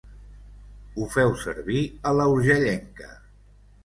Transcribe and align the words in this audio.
Ho 0.95 1.09
feu 1.15 1.33
servir 1.41 1.81
a 2.13 2.13
la 2.21 2.25
urgellenca. 2.37 3.11